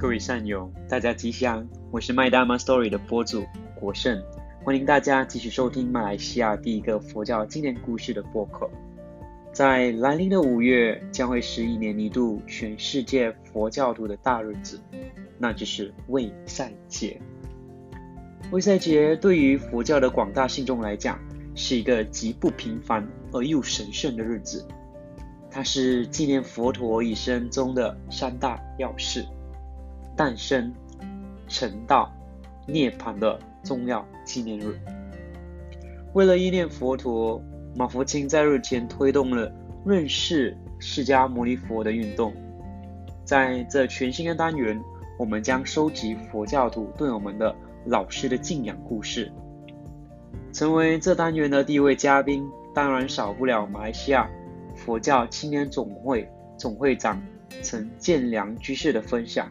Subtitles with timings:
[0.00, 1.68] 各位善友，大家吉祥！
[1.90, 3.44] 我是麦达玛 Story 的播主
[3.78, 4.18] 国胜，
[4.64, 8.66] 欢迎大家继续收听马来西亚第一个佛教经典故事的播客。
[9.52, 14.80] 在来临的五月，将会是一年一度全世界佛教徒的大日子，
[15.36, 17.20] 那就是卫赛节。
[18.50, 21.20] 卫赛节对于佛教的广大信众来讲，
[21.54, 24.66] 是一个极不平凡而又神圣的日子。
[25.50, 29.26] 它是纪念佛陀一生中的三大要事：
[30.16, 30.72] 诞生、
[31.48, 32.12] 成道、
[32.66, 34.78] 涅槃的重要纪念日。
[36.12, 37.42] 为了纪念佛陀，
[37.76, 39.52] 马福清在日前推动了
[39.84, 42.32] 认识释迦牟尼佛的运动。
[43.24, 44.80] 在这全新的单元，
[45.18, 47.54] 我们将收集佛教徒对我们的
[47.86, 49.30] 老师的敬仰故事。
[50.52, 54.28] 成为这单元的第一位嘉宾，当然少不了马来西亚。
[54.74, 57.22] 佛教青年总会总会长
[57.62, 59.48] 陈建良居士的分享，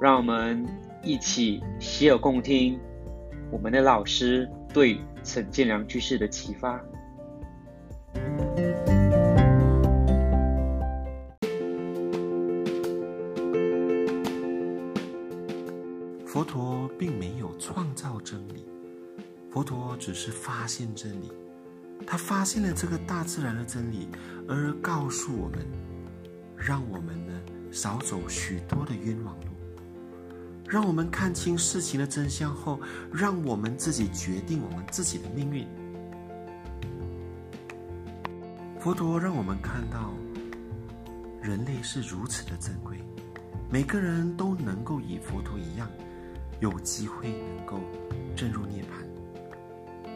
[0.00, 0.66] 让我们
[1.02, 2.78] 一起洗耳恭听
[3.50, 6.78] 我们的老师对陈建良居士的启发。
[16.26, 18.68] 佛陀并没有创造真理，
[19.50, 21.32] 佛陀只是发现真理。
[22.06, 24.08] 他发现了这个大自然的真理，
[24.46, 25.66] 而告诉我们，
[26.54, 27.32] 让我们呢
[27.72, 29.46] 少走许多的冤枉路，
[30.68, 32.80] 让我们看清事情的真相后，
[33.12, 35.66] 让我们自己决定我们自己的命运。
[38.80, 40.12] 佛陀让我们看到，
[41.40, 42.98] 人类是如此的珍贵，
[43.70, 45.88] 每个人都能够与佛陀一样，
[46.60, 47.80] 有机会能够
[48.36, 50.10] 进入涅槃。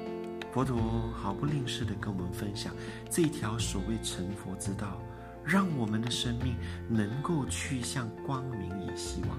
[0.52, 0.76] 佛陀
[1.12, 2.74] 毫不吝啬的跟我们分享
[3.08, 5.00] 这条所谓成佛之道，
[5.44, 6.56] 让我们的生命
[6.88, 9.29] 能够去向光明与希望。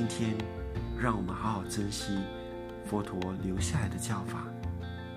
[0.00, 0.34] 今天，
[0.98, 2.16] 让我们好好珍惜
[2.86, 4.46] 佛陀留下来的教法，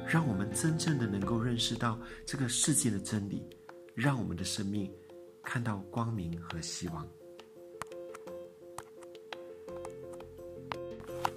[0.06, 3.42] 让我们真正的能够认识到这个世界的真理，
[3.96, 4.92] 让我们的生命
[5.42, 7.08] 看到光明和希望。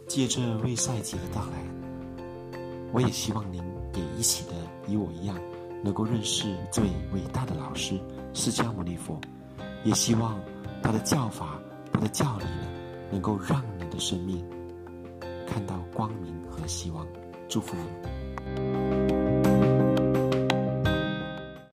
[0.09, 1.53] 借着为赛节的到来。
[2.93, 3.62] 我也希望您
[3.94, 4.54] 也一起的，
[4.88, 5.38] 与我一样，
[5.84, 6.82] 能够认识最
[7.12, 7.97] 伟大的老师
[8.34, 9.20] 释迦牟尼佛。
[9.84, 10.37] 也希望
[10.82, 11.60] 他的教法、
[11.93, 12.44] 他的教理，
[13.11, 14.44] 能够让你的生命
[15.47, 17.06] 看到光明和希望。
[17.49, 19.16] 祝福你。